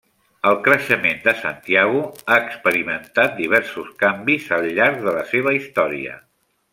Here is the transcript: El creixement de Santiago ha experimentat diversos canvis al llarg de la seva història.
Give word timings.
El 0.51 0.55
creixement 0.67 1.19
de 1.25 1.33
Santiago 1.41 1.99
ha 2.07 2.37
experimentat 2.45 3.37
diversos 3.41 3.91
canvis 4.03 4.49
al 4.57 4.67
llarg 4.79 5.05
de 5.05 5.15
la 5.21 5.23
seva 5.35 5.55
història. 5.59 6.17